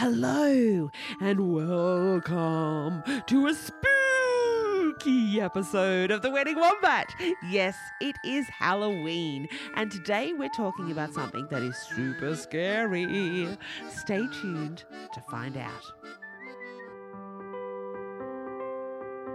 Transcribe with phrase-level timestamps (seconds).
[0.00, 7.14] Hello and welcome to a spooky episode of The Wedding Wombat.
[7.50, 13.46] Yes, it is Halloween, and today we're talking about something that is super scary.
[13.90, 15.92] Stay tuned to find out.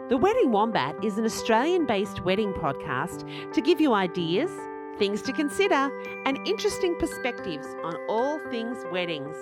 [0.09, 4.49] The Wedding Wombat is an Australian based wedding podcast to give you ideas,
[4.97, 5.91] things to consider,
[6.25, 9.37] and interesting perspectives on all things weddings.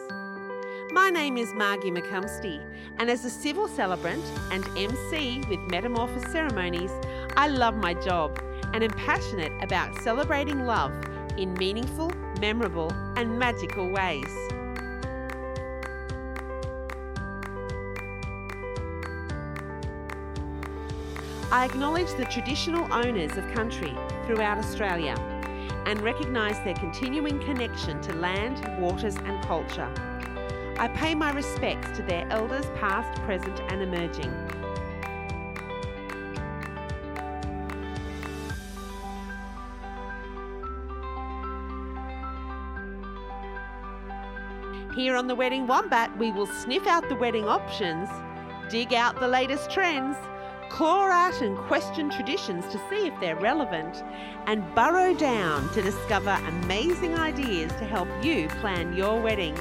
[0.93, 2.63] My name is Margie McCumsty,
[2.99, 6.91] and as a civil celebrant and MC with Metamorphis Ceremonies,
[7.35, 8.39] I love my job
[8.75, 10.93] and am passionate about celebrating love
[11.35, 14.29] in meaningful, memorable, and magical ways.
[21.51, 23.97] I acknowledge the traditional owners of country
[24.27, 25.15] throughout Australia
[25.87, 29.91] and recognise their continuing connection to land, waters, and culture.
[30.77, 34.31] I pay my respects to their elders, past, present, and emerging.
[44.95, 48.09] Here on the Wedding Wombat, we will sniff out the wedding options,
[48.69, 50.15] dig out the latest trends,
[50.69, 54.03] claw at and question traditions to see if they're relevant,
[54.47, 59.55] and burrow down to discover amazing ideas to help you plan your wedding.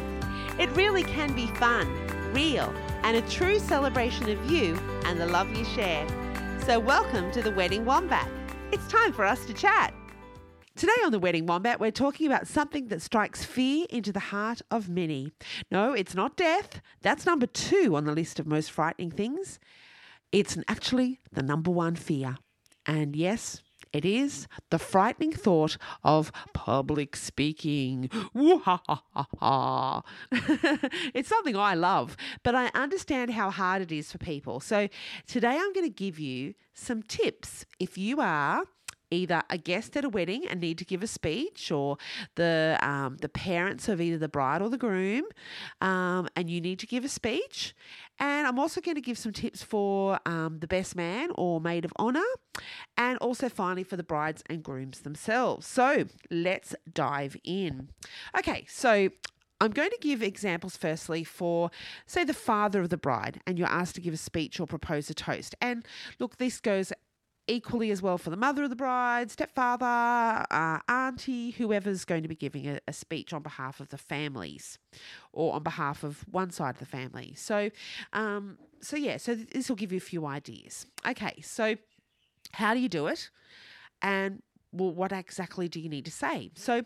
[0.59, 1.89] It really can be fun,
[2.35, 2.73] real,
[3.05, 6.07] and a true celebration of you and the love you share.
[6.67, 8.29] So, welcome to the Wedding Wombat.
[8.71, 9.95] It's time for us to chat.
[10.77, 14.61] Today on the Wedding Wombat, we're talking about something that strikes fear into the heart
[14.71, 15.33] of many.
[15.71, 16.83] No, it's not death.
[17.01, 19.59] That's number two on the list of most frightening things.
[20.33, 22.37] It's actually the number one fear.
[22.85, 23.63] And yes,
[23.93, 28.09] it is the frightening thought of public speaking.
[30.33, 34.61] it's something I love, but I understand how hard it is for people.
[34.61, 34.89] So
[35.27, 38.65] today I'm going to give you some tips if you are
[39.13, 41.99] either a guest at a wedding and need to give a speech, or
[42.35, 45.25] the um, the parents of either the bride or the groom,
[45.81, 47.75] um, and you need to give a speech.
[48.19, 51.85] And I'm also going to give some tips for um, the best man or maid
[51.85, 52.21] of honour,
[52.97, 55.67] and also finally for the brides and grooms themselves.
[55.67, 57.89] So let's dive in.
[58.39, 59.11] Okay, so
[59.61, 61.71] I'm going to give examples firstly for,
[62.07, 65.09] say, the father of the bride, and you're asked to give a speech or propose
[65.09, 65.55] a toast.
[65.61, 65.85] And
[66.19, 66.93] look, this goes
[67.49, 72.29] equally as well for the mother of the bride, stepfather, uh, auntie, whoever's going to
[72.29, 74.79] be giving a, a, speech on behalf of the families
[75.33, 77.35] or on behalf of one side of the family.
[77.37, 77.71] So,
[78.13, 80.87] um, so yeah, so this will give you a few ideas.
[81.07, 81.77] Okay, so
[82.53, 83.31] how do you do it?
[84.01, 84.43] And
[84.73, 86.51] well, what exactly do you need to say?
[86.55, 86.83] So,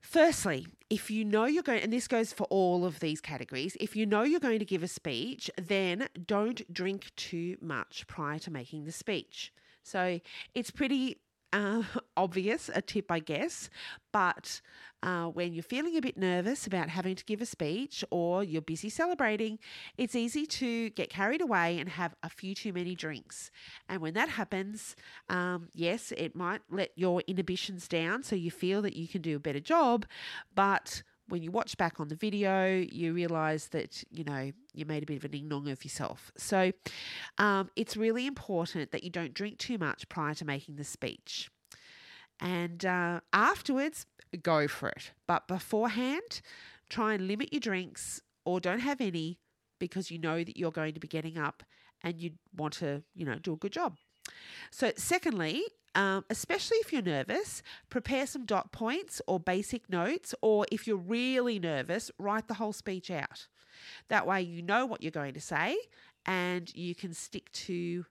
[0.00, 3.94] Firstly, if you know you're going, and this goes for all of these categories, if
[3.94, 8.50] you know you're going to give a speech, then don't drink too much prior to
[8.50, 9.52] making the speech.
[9.82, 10.20] So
[10.54, 11.18] it's pretty
[11.52, 11.82] uh,
[12.16, 13.70] obvious, a tip, I guess.
[14.12, 14.60] But
[15.02, 18.62] uh, when you're feeling a bit nervous about having to give a speech or you're
[18.62, 19.58] busy celebrating,
[19.96, 23.50] it's easy to get carried away and have a few too many drinks.
[23.88, 24.96] And when that happens,
[25.28, 29.36] um, yes, it might let your inhibitions down so you feel that you can do
[29.36, 30.06] a better job,
[30.54, 35.02] but when you watch back on the video, you realize that, you know, you made
[35.02, 36.30] a bit of an ing of yourself.
[36.36, 36.72] So
[37.38, 41.50] um, it's really important that you don't drink too much prior to making the speech.
[42.40, 44.06] And uh, afterwards,
[44.42, 45.12] go for it.
[45.26, 46.40] But beforehand,
[46.88, 49.38] try and limit your drinks or don't have any
[49.78, 51.62] because you know that you're going to be getting up
[52.02, 53.96] and you want to, you know, do a good job.
[54.70, 55.64] So, secondly,
[55.94, 60.96] um, especially if you're nervous, prepare some dot points or basic notes, or if you're
[60.96, 63.48] really nervous, write the whole speech out.
[64.08, 65.76] That way, you know what you're going to say
[66.26, 68.04] and you can stick to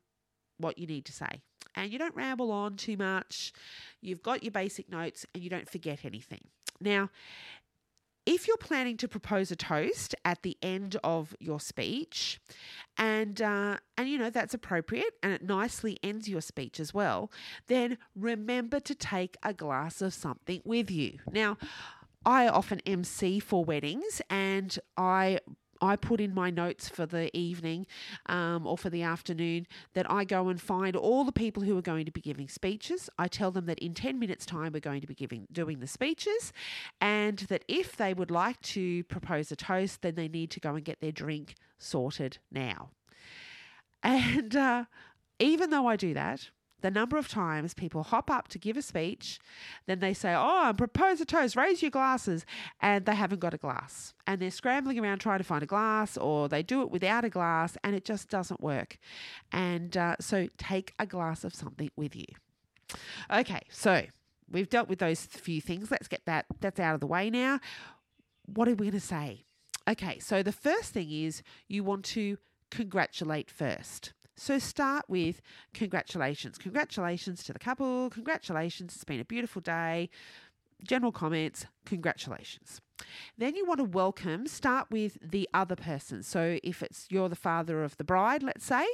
[0.58, 1.42] what you need to say.
[1.76, 3.54] And you don't ramble on too much.
[4.02, 6.42] You've got your basic notes and you don't forget anything.
[6.82, 7.10] Now,
[8.30, 12.40] if you're planning to propose a toast at the end of your speech,
[12.96, 17.32] and uh, and you know that's appropriate and it nicely ends your speech as well,
[17.66, 21.18] then remember to take a glass of something with you.
[21.32, 21.58] Now,
[22.24, 25.40] I often MC for weddings, and I
[25.82, 27.88] I put in my notes for the evening
[28.26, 31.82] um, or for the afternoon that I go and find all the people who are
[31.82, 33.10] going to be giving speeches.
[33.18, 35.88] I tell them that in 10 minutes' time we're going to be giving doing the
[35.88, 36.54] speeches
[37.00, 40.76] and that if they would like to propose a toast, then they need to go
[40.76, 42.92] and get their drink sorted now.
[44.04, 44.86] And uh,
[45.40, 46.50] even though I do that,
[46.82, 49.40] the number of times people hop up to give a speech,
[49.86, 52.46] then they say, Oh, I'm propose a toast, raise your glasses,
[52.82, 54.14] and they haven't got a glass.
[54.26, 57.30] And they're scrambling around trying to find a glass, or they do it without a
[57.30, 58.98] glass, and it just doesn't work.
[59.52, 62.26] And uh, so take a glass of something with you.
[63.32, 64.04] Okay, so
[64.50, 65.92] we've dealt with those few things.
[65.92, 67.60] Let's get that that's out of the way now.
[68.46, 69.46] What are we going to say?
[69.88, 72.38] Okay, so the first thing is you want to
[72.72, 74.14] congratulate first.
[74.40, 75.42] So start with
[75.74, 76.58] congratulations.
[76.58, 78.10] Congratulations to the couple.
[78.10, 78.96] Congratulations.
[78.96, 80.10] It's been a beautiful day.
[80.82, 81.66] General comments.
[81.86, 82.80] Congratulations.
[83.38, 86.24] Then you want to welcome, start with the other person.
[86.24, 88.86] So if it's you're the father of the bride, let's say,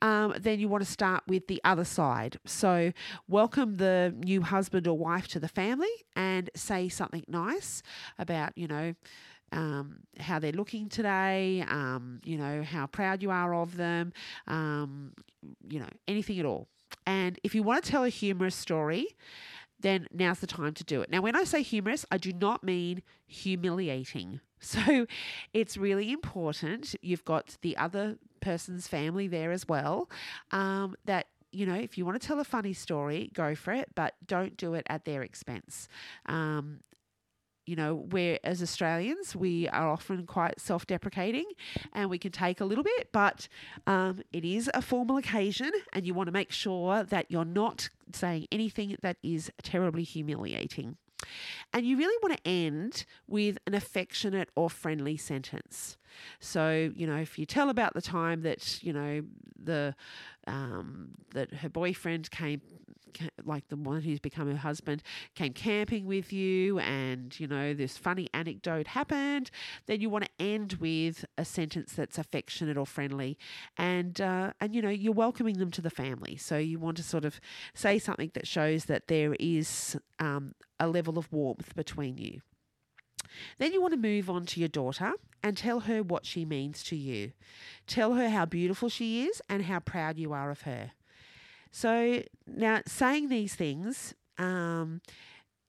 [0.00, 2.38] um, then you want to start with the other side.
[2.46, 2.92] So
[3.28, 7.82] welcome the new husband or wife to the family and say something nice
[8.18, 8.94] about, you know,
[9.52, 14.12] um, how they're looking today, um, you know, how proud you are of them,
[14.46, 15.12] um,
[15.68, 16.68] you know, anything at all.
[17.06, 19.16] And if you want to tell a humorous story,
[19.80, 21.10] then now's the time to do it.
[21.10, 24.40] Now, when I say humorous, I do not mean humiliating.
[24.62, 25.06] So
[25.54, 26.94] it's really important.
[27.00, 30.10] You've got the other person's family there as well.
[30.50, 33.88] Um, that you know, if you want to tell a funny story, go for it,
[33.94, 35.88] but don't do it at their expense.
[36.26, 36.80] Um,
[37.66, 41.44] you know, where as Australians, we are often quite self deprecating
[41.92, 43.48] and we can take a little bit, but
[43.86, 47.88] um, it is a formal occasion and you want to make sure that you're not
[48.12, 50.96] saying anything that is terribly humiliating.
[51.72, 55.98] And you really want to end with an affectionate or friendly sentence.
[56.40, 59.22] So, you know, if you tell about the time that, you know,
[59.62, 59.94] the
[60.46, 62.62] um, that her boyfriend came
[63.44, 65.02] like the one who's become her husband
[65.34, 69.50] came camping with you and you know this funny anecdote happened
[69.86, 73.38] then you want to end with a sentence that's affectionate or friendly
[73.76, 77.02] and uh, and you know you're welcoming them to the family so you want to
[77.02, 77.40] sort of
[77.74, 82.40] say something that shows that there is um, a level of warmth between you
[83.58, 85.12] then you want to move on to your daughter
[85.42, 87.32] and tell her what she means to you.
[87.86, 90.92] Tell her how beautiful she is and how proud you are of her.
[91.70, 95.00] So now saying these things, um,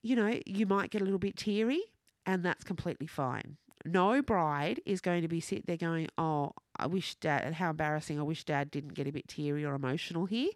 [0.01, 1.81] you know, you might get a little bit teary,
[2.25, 3.57] and that's completely fine.
[3.85, 7.53] No bride is going to be sitting there going, "Oh, I wish dad.
[7.53, 8.19] How embarrassing!
[8.19, 10.51] I wish dad didn't get a bit teary or emotional here."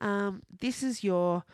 [0.00, 1.44] Um, this is your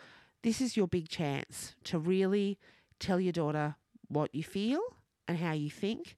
[0.42, 2.58] this is your big chance to really
[3.00, 3.76] tell your daughter
[4.08, 4.80] what you feel
[5.26, 6.16] and how you think,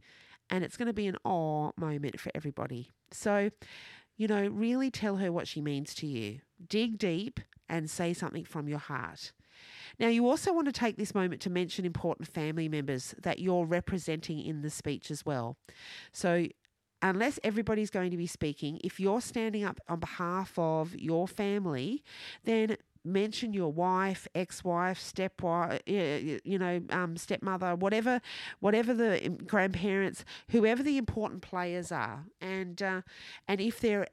[0.48, 2.90] and it's going to be an awe moment for everybody.
[3.12, 3.50] So,
[4.20, 6.40] you know, really tell her what she means to you.
[6.68, 7.40] Dig deep
[7.70, 9.32] and say something from your heart.
[9.98, 13.64] Now, you also want to take this moment to mention important family members that you're
[13.64, 15.56] representing in the speech as well.
[16.12, 16.48] So,
[17.00, 22.04] unless everybody's going to be speaking, if you're standing up on behalf of your family,
[22.44, 28.20] then mention your wife, ex-wife, stepwife, you know, um, stepmother, whatever,
[28.60, 33.02] whatever the grandparents, whoever the important players are, and uh,
[33.48, 34.06] and if there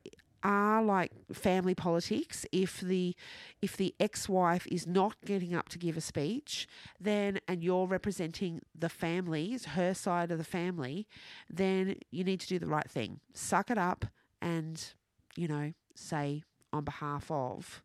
[0.44, 3.16] are like family politics if the
[3.62, 6.68] if the ex-wife is not getting up to give a speech
[7.00, 11.08] then and you're representing the families her side of the family
[11.50, 13.20] then you need to do the right thing.
[13.34, 14.06] Suck it up
[14.42, 14.94] and
[15.36, 17.82] you know say on behalf of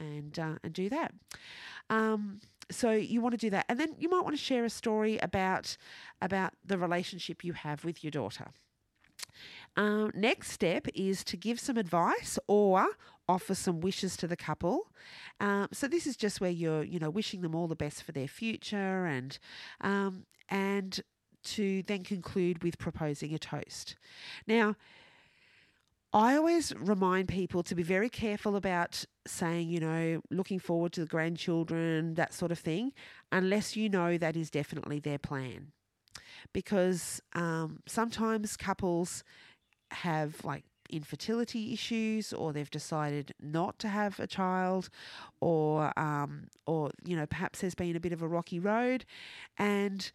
[0.00, 1.12] and uh, and do that.
[1.90, 2.40] Um,
[2.70, 5.18] so you want to do that, and then you might want to share a story
[5.18, 5.76] about
[6.20, 8.48] about the relationship you have with your daughter.
[9.76, 12.86] Um, next step is to give some advice or
[13.28, 14.90] offer some wishes to the couple.
[15.40, 18.12] Um, so this is just where you're, you know, wishing them all the best for
[18.12, 19.38] their future, and
[19.80, 21.00] um, and
[21.44, 23.96] to then conclude with proposing a toast.
[24.46, 24.74] Now,
[26.16, 31.00] I always remind people to be very careful about saying, you know, looking forward to
[31.00, 32.94] the grandchildren, that sort of thing,
[33.30, 35.72] unless you know that is definitely their plan.
[36.54, 39.24] Because um, sometimes couples
[39.90, 44.88] have like infertility issues or they've decided not to have a child
[45.40, 49.04] or um, or you know perhaps there's been a bit of a rocky road
[49.58, 50.12] and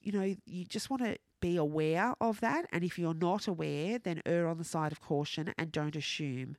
[0.00, 2.66] you know you just want to be aware of that.
[2.72, 6.56] And if you're not aware, then err on the side of caution and don't assume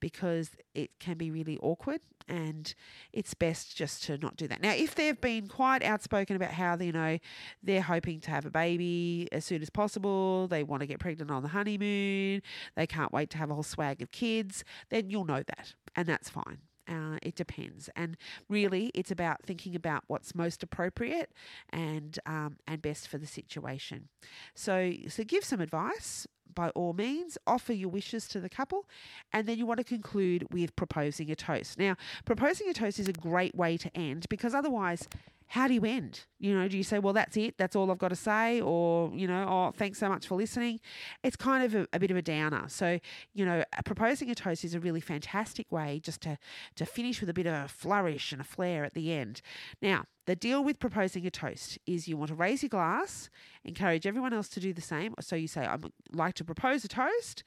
[0.00, 2.74] because it can be really awkward and
[3.12, 4.60] it's best just to not do that.
[4.60, 7.18] Now, if they've been quite outspoken about how, you know,
[7.62, 11.30] they're hoping to have a baby as soon as possible, they want to get pregnant
[11.30, 12.42] on the honeymoon,
[12.76, 16.06] they can't wait to have a whole swag of kids, then you'll know that and
[16.06, 16.58] that's fine.
[16.88, 18.16] Uh, it depends, and
[18.48, 21.30] really, it's about thinking about what's most appropriate
[21.70, 24.08] and um, and best for the situation.
[24.54, 28.86] So, so give some advice, by all means, offer your wishes to the couple,
[29.32, 31.78] and then you want to conclude with proposing a toast.
[31.78, 35.08] Now, proposing a toast is a great way to end because otherwise,
[35.48, 36.20] how do you end?
[36.38, 39.10] You know, do you say, well, that's it, that's all I've got to say, or,
[39.14, 40.78] you know, oh, thanks so much for listening?
[41.22, 42.64] It's kind of a, a bit of a downer.
[42.68, 43.00] So,
[43.34, 46.38] you know, proposing a toast is a really fantastic way just to,
[46.76, 49.40] to finish with a bit of a flourish and a flair at the end.
[49.80, 53.30] Now, the deal with proposing a toast is you want to raise your glass,
[53.64, 55.14] encourage everyone else to do the same.
[55.20, 57.42] So you say, I'd like to propose a toast.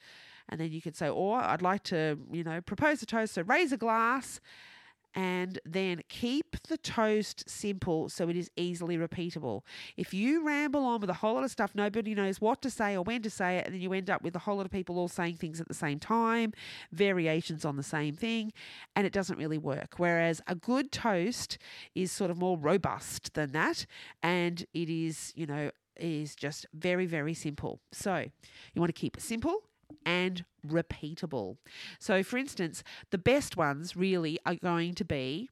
[0.48, 3.34] And then you could say, or I'd like to, you know, propose a toast.
[3.34, 4.40] So raise a glass
[5.14, 9.62] and then keep the toast simple so it is easily repeatable.
[9.96, 12.96] If you ramble on with a whole lot of stuff, nobody knows what to say
[12.96, 14.72] or when to say it, and then you end up with a whole lot of
[14.72, 16.52] people all saying things at the same time,
[16.92, 18.52] variations on the same thing,
[18.96, 19.94] and it doesn't really work.
[19.98, 21.58] Whereas a good toast
[21.94, 23.86] is sort of more robust than that,
[24.22, 27.80] and it is, you know, is just very, very simple.
[27.92, 28.26] So
[28.72, 29.62] you want to keep it simple
[30.04, 31.56] and repeatable.
[31.98, 35.48] So, for instance, the best ones really are going to be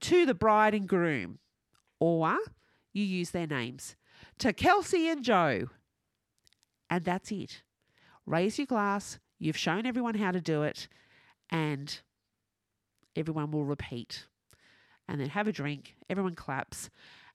[0.00, 1.38] to the bride and groom,
[2.00, 2.36] or
[2.92, 3.96] you use their names
[4.38, 5.68] to Kelsey and Joe.
[6.90, 7.62] And that's it.
[8.26, 9.18] Raise your glass.
[9.38, 10.88] You've shown everyone how to do it,
[11.50, 12.00] and
[13.16, 14.26] everyone will repeat.
[15.08, 15.96] And then have a drink.
[16.08, 16.88] Everyone claps.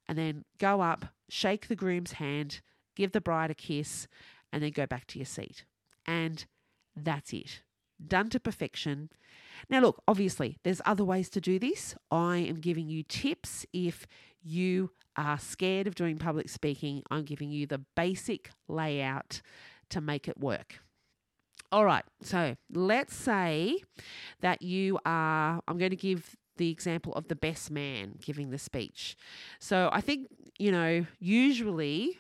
[0.08, 2.62] And then go up, shake the groom's hand,
[2.96, 4.08] give the bride a kiss,
[4.51, 5.65] and then go back to your seat
[6.06, 6.46] and
[6.96, 7.62] that's it.
[8.06, 9.10] Done to perfection.
[9.70, 11.96] Now, look, obviously, there's other ways to do this.
[12.10, 14.08] I am giving you tips if
[14.41, 17.03] you are scared of doing public speaking.
[17.12, 19.41] I'm giving you the basic layout
[19.89, 20.79] to make it work.
[21.72, 23.84] All right, so let's say
[24.39, 28.58] that you are, I'm going to give the example of the best man giving the
[28.58, 29.15] speech.
[29.60, 30.27] So I think,
[30.60, 32.20] you know, usually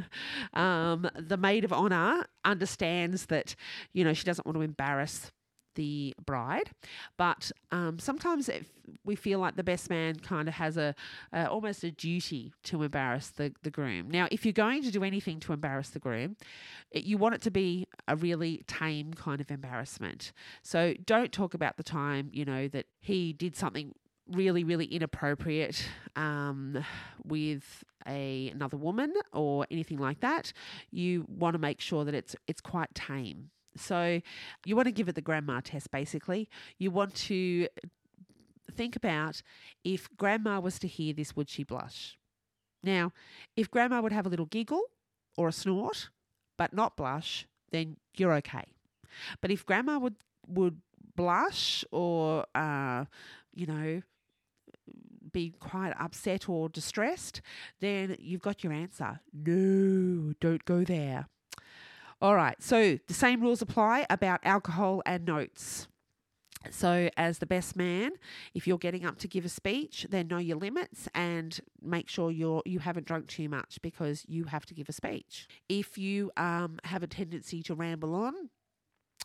[0.54, 3.54] um, the maid of honor understands that,
[3.92, 5.30] you know, she doesn't want to embarrass
[5.74, 6.70] the bride.
[7.16, 8.48] But um, sometimes
[9.04, 10.94] we feel like the best man kind of has a,
[11.32, 14.10] almost a duty to embarrass the, the groom.
[14.10, 16.36] Now, if you're going to do anything to embarrass the groom,
[16.90, 20.32] it, you want it to be a really tame kind of embarrassment.
[20.62, 23.94] So don't talk about the time, you know, that he did something
[24.30, 26.82] really really inappropriate um,
[27.24, 30.52] with a another woman or anything like that
[30.90, 34.20] you want to make sure that it's it's quite tame so
[34.64, 36.48] you want to give it the grandma test basically.
[36.78, 37.68] You want to
[38.70, 39.42] think about
[39.84, 42.16] if grandma was to hear this, would she blush?
[42.82, 43.12] Now,
[43.56, 44.82] if grandma would have a little giggle
[45.36, 46.10] or a snort,
[46.56, 48.64] but not blush, then you're okay.
[49.40, 50.16] But if grandma would
[50.46, 50.80] would
[51.16, 53.04] blush or uh,
[53.54, 54.02] you know
[55.34, 57.42] be quite upset or distressed,
[57.80, 59.20] then you've got your answer.
[59.34, 61.28] No, don't go there.
[62.22, 65.88] All right, so the same rules apply about alcohol and notes.
[66.70, 68.12] So, as the best man,
[68.54, 72.30] if you're getting up to give a speech, then know your limits and make sure
[72.30, 75.46] you're you haven't drunk too much because you have to give a speech.
[75.68, 78.32] If you um, have a tendency to ramble on,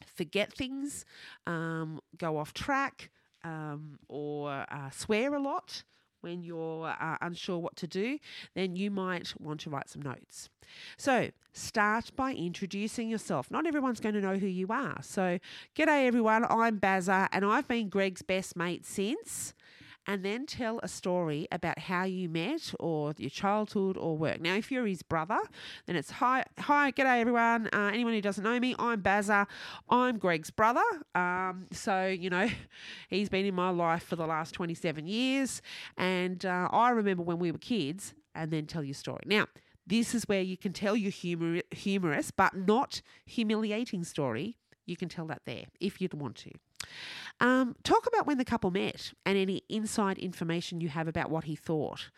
[0.06, 1.06] forget things,
[1.48, 3.10] um, go off track,
[3.44, 5.84] um, or uh, swear a lot,
[6.22, 8.20] when you're uh, unsure what to do,
[8.56, 10.50] then you might want to write some notes.
[10.98, 13.50] So, start by introducing yourself.
[13.50, 15.00] Not everyone's going to know who you are.
[15.02, 15.40] So,
[15.76, 19.54] g'day everyone, I'm Bazza and I've been Greg's best mate since
[20.10, 24.42] and then tell a story about how you met or your childhood or work.
[24.42, 25.38] Now, if you're his brother,
[25.86, 27.70] then it's hi, hi, g'day everyone.
[27.72, 29.46] Uh, anyone who doesn't know me, I'm Bazza.
[29.88, 30.82] I'm Greg's brother.
[31.14, 32.50] Um, so, you know,
[33.10, 35.62] he's been in my life for the last 27 years.
[35.96, 39.22] And uh, I remember when we were kids, and then tell your story.
[39.28, 39.46] Now,
[39.86, 44.58] this is where you can tell your humor, humorous but not humiliating story.
[44.88, 46.52] You can tell that there if you'd want to.
[47.40, 51.46] Um, talk about when the couple met and any inside information you have about what
[51.46, 52.10] he thought.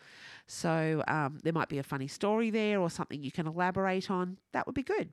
[0.46, 4.38] So um, there might be a funny story there or something you can elaborate on.
[4.52, 5.10] That would be good.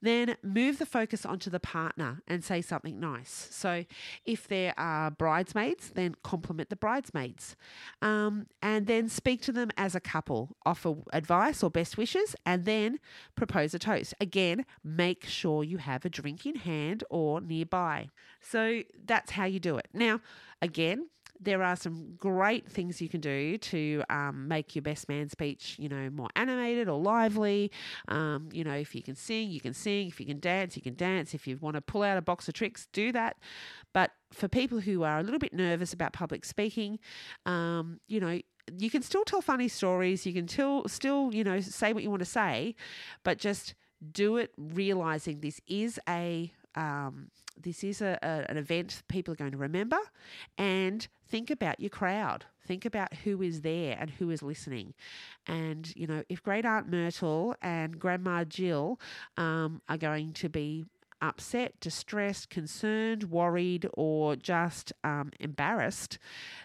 [0.00, 3.48] Then move the focus onto the partner and say something nice.
[3.50, 3.84] So
[4.24, 7.56] if there are bridesmaids, then compliment the bridesmaids.
[8.00, 12.64] Um, and then speak to them as a couple, offer advice or best wishes, and
[12.64, 13.00] then
[13.34, 14.14] propose a toast.
[14.20, 18.08] Again, make sure you have a drink in hand or nearby.
[18.40, 19.88] So that's how you do it.
[19.92, 20.20] Now,
[20.62, 21.06] again,
[21.42, 25.76] there are some great things you can do to um, make your best man speech,
[25.78, 27.70] you know, more animated or lively.
[28.08, 30.08] Um, you know, if you can sing, you can sing.
[30.08, 31.32] If you can dance, you can dance.
[31.32, 33.38] If you want to pull out a box of tricks, do that.
[33.94, 36.98] But for people who are a little bit nervous about public speaking,
[37.46, 38.38] um, you know,
[38.76, 40.26] you can still tell funny stories.
[40.26, 42.74] You can still, still, you know, say what you want to say,
[43.24, 43.74] but just
[44.12, 47.30] do it realizing this is a um,
[47.62, 49.98] this is a, a, an event people are going to remember
[50.58, 54.94] and think about your crowd think about who is there and who is listening
[55.46, 58.98] and you know if great aunt myrtle and grandma jill
[59.36, 60.84] um, are going to be
[61.22, 66.18] upset, distressed, concerned, worried, or just um, embarrassed,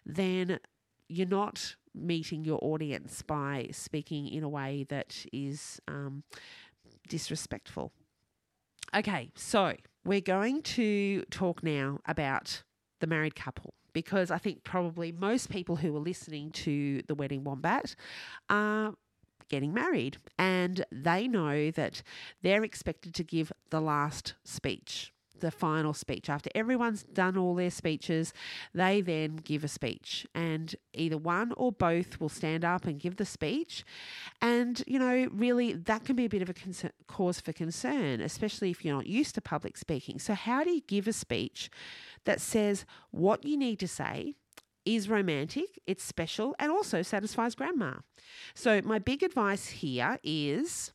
[0.06, 0.60] then
[1.08, 6.24] you're not meeting your audience by speaking in a way that is um,
[7.08, 7.92] disrespectful.
[8.96, 9.74] Okay, so
[10.06, 12.64] we're going to talk now about
[13.02, 17.44] the married couple because I think probably most people who are listening to the Wedding
[17.44, 17.96] Wombat
[18.50, 18.94] are
[19.50, 22.02] getting married and they know that
[22.42, 26.30] they're expected to give the last speech the final speech.
[26.30, 28.34] After everyone's done all their speeches,
[28.74, 33.18] they then give a speech, and either one or both will stand up and give
[33.18, 33.84] the speech.
[34.42, 38.22] And, you know, really, that can be a bit of a concern, cause for concern,
[38.22, 40.20] especially if you're not used to public speaking.
[40.20, 41.70] So, how do you give a speech
[42.26, 44.36] that says what you need to say?
[44.86, 47.94] Is romantic, it's special, and also satisfies grandma.
[48.54, 50.94] So, my big advice here is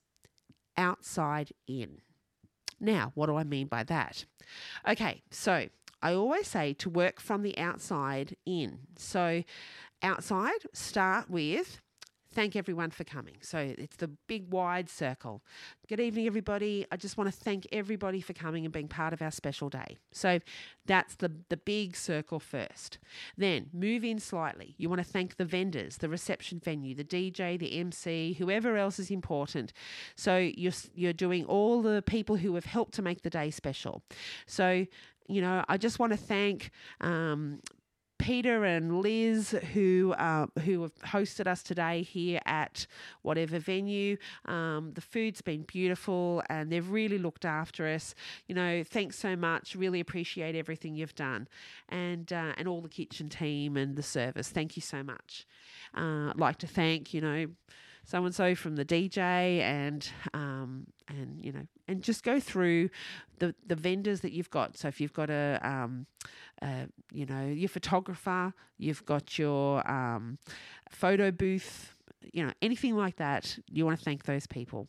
[0.77, 2.01] outside in.
[2.81, 4.25] Now, what do I mean by that?
[4.89, 5.69] Okay, so
[6.03, 8.79] I always say to work from the outside in.
[8.97, 9.43] So,
[10.03, 11.81] outside, start with
[12.33, 13.37] thank everyone for coming.
[13.41, 15.43] So it's the big wide circle.
[15.89, 16.87] Good evening, everybody.
[16.93, 19.99] I just want to thank everybody for coming and being part of our special day.
[20.13, 20.39] So
[20.87, 22.99] that's the, the big circle first.
[23.37, 24.75] Then move in slightly.
[24.79, 28.99] You want to thank the vendors, the reception venue, the DJ, the MC, whoever else
[28.99, 29.73] is important.
[30.15, 34.03] So you're, you're doing all the people who have helped to make the day special.
[34.47, 34.87] So
[35.31, 37.61] you know, I just want to thank um,
[38.21, 42.87] Peter and Liz, who uh, who have hosted us today here at
[43.23, 44.19] whatever venue.
[44.45, 48.15] Um, the food's been beautiful, and they've really looked after us.
[48.47, 49.75] You know, thanks so much.
[49.75, 51.49] Really appreciate everything you've done,
[51.89, 54.51] and uh, and all the kitchen team and the service.
[54.51, 55.47] Thank you so much.
[55.95, 57.47] Uh, like to thank you know
[58.11, 62.91] so and so from the DJ and um, and you know and just go through
[63.39, 64.77] the the vendors that you've got.
[64.77, 66.07] So if you've got a, um,
[67.13, 70.39] you know your photographer, you've got your um,
[70.91, 71.95] photo booth,
[72.33, 74.89] you know anything like that, you want to thank those people.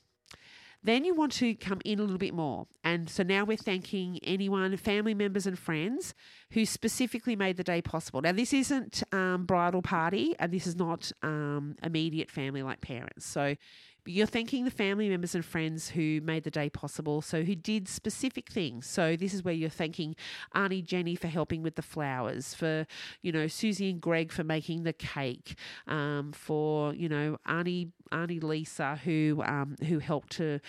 [0.83, 2.65] Then you want to come in a little bit more.
[2.83, 6.15] And so now we're thanking anyone, family members and friends
[6.51, 8.21] who specifically made the day possible.
[8.21, 13.25] Now, this isn't um, bridal party and this is not um, immediate family like parents.
[13.27, 13.55] So
[14.03, 17.55] but you're thanking the family members and friends who made the day possible, so who
[17.55, 18.87] did specific things.
[18.87, 20.15] So this is where you're thanking
[20.55, 22.85] Auntie Jenny for helping with the flowers, for
[23.21, 25.55] you know Susie and Greg for making the cake,
[25.87, 30.59] um, for you know Auntie Auntie Lisa who um, who helped to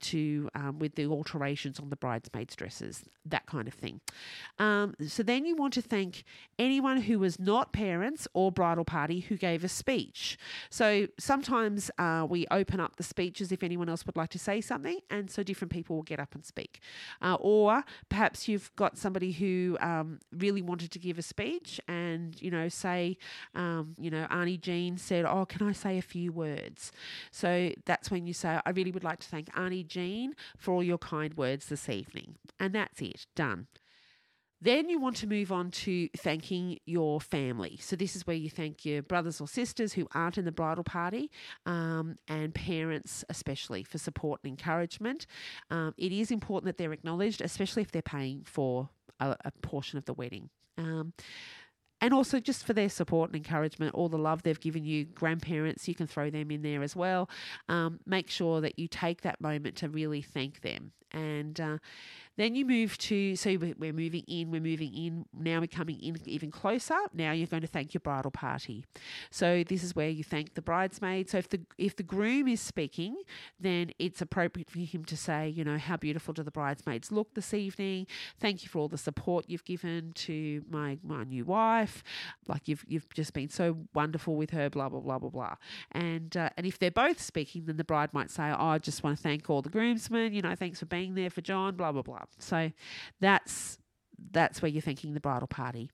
[0.00, 4.00] to um, with the alterations on the bridesmaids' dresses, that kind of thing.
[4.58, 6.24] Um, so then you want to thank
[6.58, 10.38] anyone who was not parents or bridal party who gave a speech.
[10.70, 14.60] So sometimes uh, we open up the speeches if anyone else would like to say
[14.60, 16.80] something, and so different people will get up and speak.
[17.20, 22.40] Uh, or perhaps you've got somebody who um, really wanted to give a speech, and
[22.40, 23.16] you know, say,
[23.54, 26.92] um, you know, Auntie Jean said, "Oh, can I say a few words?"
[27.30, 30.82] So that's when you say, "I really would like to thank Auntie." Jean, for all
[30.82, 32.36] your kind words this evening.
[32.58, 33.66] And that's it, done.
[34.62, 37.78] Then you want to move on to thanking your family.
[37.80, 40.84] So, this is where you thank your brothers or sisters who aren't in the bridal
[40.84, 41.30] party
[41.64, 45.26] um, and parents, especially, for support and encouragement.
[45.70, 49.96] Um, it is important that they're acknowledged, especially if they're paying for a, a portion
[49.96, 50.50] of the wedding.
[50.76, 51.14] Um,
[52.00, 55.86] and also just for their support and encouragement, all the love they've given you, grandparents,
[55.88, 57.28] you can throw them in there as well.
[57.68, 60.92] Um, make sure that you take that moment to really thank them.
[61.12, 61.78] And uh,
[62.40, 65.26] then you move to, so we're moving in, we're moving in.
[65.38, 66.96] Now we're coming in even closer.
[67.12, 68.86] Now you're going to thank your bridal party.
[69.30, 71.28] So this is where you thank the bridesmaid.
[71.28, 73.16] So if the if the groom is speaking,
[73.58, 77.34] then it's appropriate for him to say, you know, how beautiful do the bridesmaids look
[77.34, 78.06] this evening?
[78.38, 82.02] Thank you for all the support you've given to my my new wife.
[82.48, 84.70] Like you've you've just been so wonderful with her.
[84.70, 85.56] Blah blah blah blah blah.
[85.92, 89.04] And uh, and if they're both speaking, then the bride might say, oh, I just
[89.04, 90.32] want to thank all the groomsmen.
[90.32, 91.76] You know, thanks for being there for John.
[91.76, 92.29] Blah blah blah.
[92.38, 92.72] So
[93.20, 93.78] that's
[94.32, 95.90] that's where you're thinking the bridal party.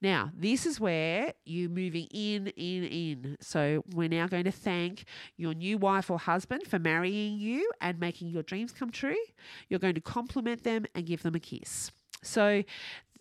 [0.00, 3.36] Now, this is where you're moving in, in, in.
[3.40, 5.04] So, we're now going to thank
[5.36, 9.16] your new wife or husband for marrying you and making your dreams come true.
[9.68, 11.90] You're going to compliment them and give them a kiss.
[12.22, 12.64] So,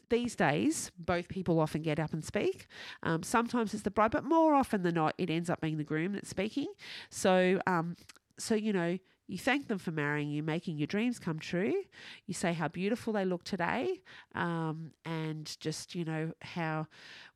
[0.10, 2.68] these days, both people often get up and speak.
[3.04, 5.84] Um, sometimes it's the bride, but more often than not, it ends up being the
[5.84, 6.68] groom that's speaking.
[7.10, 7.98] So, um,
[8.38, 11.84] so you know, you thank them for marrying you, making your dreams come true.
[12.26, 14.02] You say how beautiful they look today,
[14.36, 16.88] um, and just, you know, how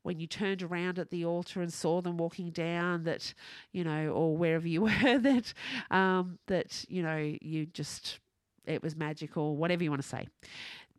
[0.02, 3.34] when you turned around at the altar and saw them walking down, that,
[3.72, 5.52] you know, or wherever you were, that,
[5.90, 8.18] um, that, you know, you just,
[8.64, 10.26] it was magical, whatever you want to say.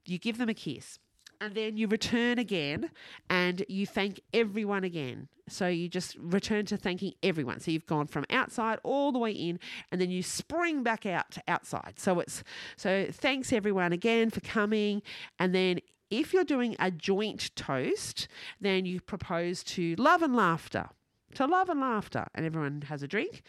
[0.05, 0.99] You give them a kiss
[1.43, 2.89] and then you return again
[3.29, 5.27] and you thank everyone again.
[5.49, 7.59] So you just return to thanking everyone.
[7.59, 9.59] So you've gone from outside all the way in
[9.91, 11.95] and then you spring back out to outside.
[11.97, 12.45] So it's
[12.77, 15.01] so thanks everyone again for coming
[15.37, 15.79] and then
[16.09, 18.29] if you're doing a joint toast,
[18.61, 20.89] then you propose to love and laughter
[21.35, 23.41] to love and laughter, and everyone has a drink.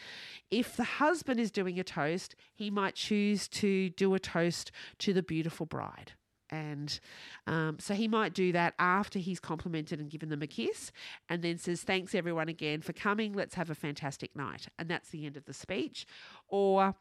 [0.50, 5.12] If the husband is doing a toast, he might choose to do a toast to
[5.12, 6.12] the beautiful bride.
[6.54, 6.98] And
[7.46, 10.92] um, so he might do that after he's complimented and given them a kiss,
[11.28, 13.32] and then says, Thanks everyone again for coming.
[13.32, 14.68] Let's have a fantastic night.
[14.78, 16.06] And that's the end of the speech.
[16.48, 16.94] Or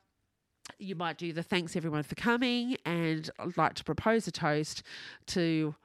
[0.80, 4.84] you might do the thanks everyone for coming and I'd like to propose a toast
[5.28, 5.76] to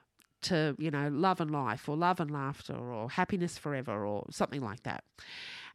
[0.43, 4.61] to you know love and life or love and laughter or happiness forever or something
[4.61, 5.03] like that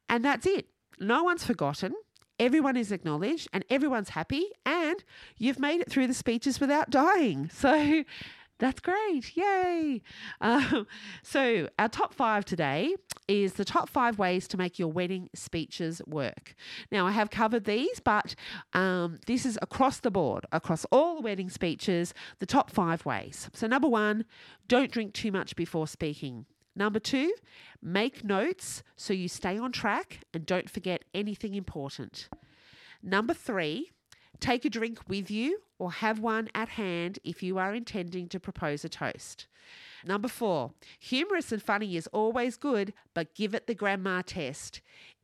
[0.07, 0.67] and that's it
[0.99, 1.93] no one's forgotten
[2.39, 4.82] everyone is acknowledged and everyone's happy and
[5.37, 7.49] you've made it through the speeches without dying.
[7.63, 8.03] So
[8.59, 9.35] that's great.
[9.35, 10.01] Yay.
[10.39, 10.87] Um,
[11.21, 12.95] so, our top five today
[13.27, 16.55] is the top five ways to make your wedding speeches work.
[16.91, 18.35] Now, I have covered these, but
[18.73, 23.49] um, this is across the board, across all the wedding speeches, the top five ways.
[23.53, 24.23] So, number one,
[24.67, 26.45] don't drink too much before speaking.
[26.75, 27.33] Number two,
[27.81, 32.29] make notes so you stay on track and don't forget anything important.
[33.01, 33.91] Number three,
[34.39, 38.39] take a drink with you or have one at hand if you are intending to
[38.39, 39.47] propose a toast.
[40.05, 44.81] Number four, humorous and funny is always good, but give it the grandma test.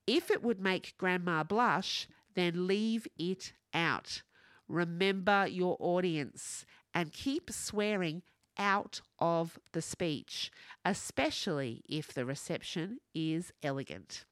[0.07, 4.21] If it would make grandma blush, then leave it out.
[4.67, 8.21] Remember your audience and keep swearing
[8.59, 10.51] out of the speech,
[10.85, 14.25] especially if the reception is elegant.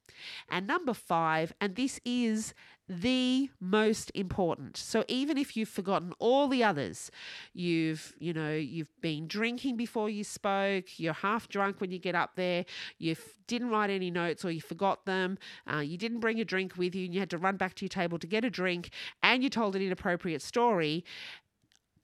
[0.50, 2.54] And number five, and this is
[2.88, 4.76] the most important.
[4.76, 7.10] So even if you've forgotten all the others,
[7.52, 12.14] you've, you know, you've been drinking before you spoke, you're half drunk when you get
[12.14, 12.64] up there,
[12.98, 13.14] you
[13.46, 15.38] didn't write any notes or you forgot them,
[15.70, 17.84] uh, you didn't bring a drink with you and you had to run back to
[17.84, 18.90] your table to get a drink,
[19.22, 21.04] and you told an inappropriate story,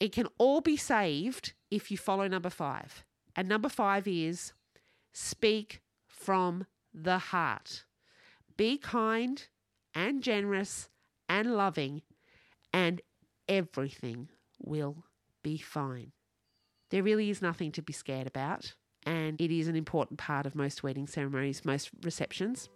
[0.01, 3.05] it can all be saved if you follow number five.
[3.37, 4.53] And number five is
[5.13, 7.85] speak from the heart.
[8.57, 9.47] Be kind
[9.95, 10.89] and generous
[11.29, 12.03] and loving,
[12.73, 13.01] and
[13.49, 14.29] everything
[14.63, 15.05] will
[15.43, 16.13] be fine.
[16.91, 20.55] There really is nothing to be scared about, and it is an important part of
[20.55, 22.69] most wedding ceremonies, most receptions.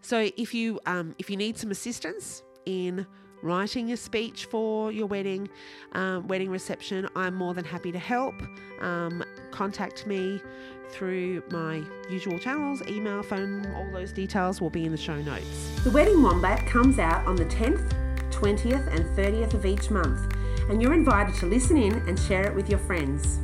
[0.00, 3.06] So if you um, if you need some assistance in
[3.42, 5.48] writing a speech for your wedding,
[5.92, 8.34] um, wedding reception, I'm more than happy to help.
[8.80, 10.40] Um, contact me
[10.90, 15.80] through my usual channels, email, phone, all those details will be in the show notes.
[15.84, 17.92] The Wedding Wombat comes out on the 10th,
[18.30, 20.34] 20th, and 30th of each month,
[20.68, 23.38] and you're invited to listen in and share it with your friends.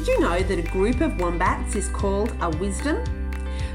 [0.00, 3.04] Did you know that a group of wombats is called a wisdom?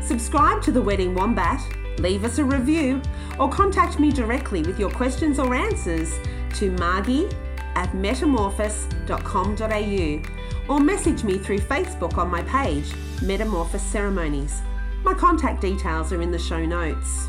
[0.02, 1.62] Subscribe to the Wedding Wombat,
[2.00, 3.00] leave us a review,
[3.38, 6.18] or contact me directly with your questions or answers
[6.56, 7.30] to margie
[7.76, 14.64] at metamorphis.com.au or message me through Facebook on my page, Metamorphis Ceremonies.
[15.04, 17.28] My contact details are in the show notes.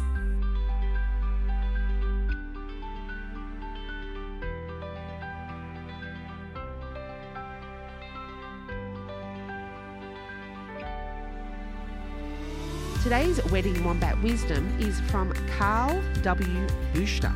[13.07, 16.67] Today's Wedding Wombat Wisdom is from Carl W.
[16.93, 17.33] Booster.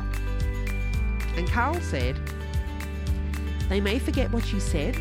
[1.37, 2.19] And Carl said,
[3.69, 4.97] They may forget what you said,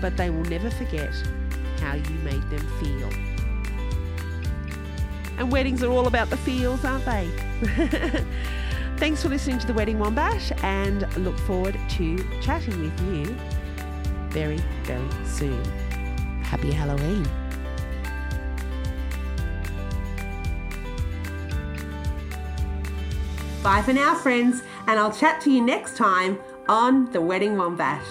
[0.00, 1.14] but they will never forget
[1.78, 3.08] how you made them feel.
[5.38, 7.30] And weddings are all about the feels, aren't they?
[8.96, 13.26] Thanks for listening to the Wedding Wombat and look forward to chatting with you
[14.30, 15.64] very, very soon.
[16.42, 17.28] Happy Halloween.
[23.62, 28.02] Bye for now, friends, and I'll chat to you next time on The Wedding Wombat.